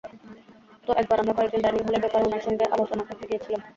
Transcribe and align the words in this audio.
তো 0.85 0.91
একবার 0.93 1.17
আমরা 1.19 1.33
কয়েকজন 1.37 1.61
ডাইনিং 1.63 1.83
হলের 1.83 2.03
ব্যাপারে 2.03 2.23
ওনার 2.27 2.45
সঙ্গে 2.47 2.65
আলোচনা 2.75 3.03
করতে 3.07 3.25
গিয়েছিলাম। 3.29 3.61